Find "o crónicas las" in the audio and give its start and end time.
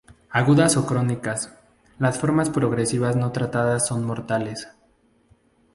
0.77-2.17